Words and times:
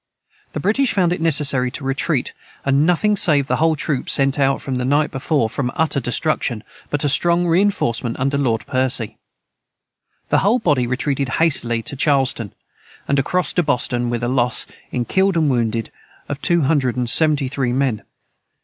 The 0.53 0.59
British 0.59 0.93
found 0.93 1.13
it 1.13 1.21
necessary 1.21 1.69
to 1.69 1.83
retreat, 1.83 2.33
and 2.65 2.87
nothing 2.87 3.15
saved 3.15 3.47
the 3.47 3.57
whole 3.57 3.75
troop 3.75 4.09
sent 4.09 4.39
out 4.39 4.59
the 4.63 4.71
night 4.83 5.11
before 5.11 5.47
from 5.47 5.71
utter 5.75 5.99
destruction, 5.99 6.63
but 6.89 7.03
a 7.03 7.07
strong 7.07 7.45
reinforcement 7.45 8.19
under 8.19 8.35
Lord 8.39 8.65
Percy. 8.65 9.19
The 10.29 10.39
whole 10.39 10.57
body 10.57 10.87
retreated 10.87 11.29
hastily 11.37 11.83
to 11.83 11.95
Charlestown, 11.95 12.53
and 13.07 13.19
across 13.19 13.53
to 13.53 13.61
Boston, 13.61 14.09
with 14.09 14.23
a 14.23 14.27
loss, 14.27 14.65
in 14.91 15.05
killed 15.05 15.37
and 15.37 15.51
wounded, 15.51 15.91
of 16.27 16.41
two 16.41 16.61
hundred 16.61 16.95
and 16.95 17.07
seventy 17.07 17.47
three 17.47 17.71
men. 17.71 18.01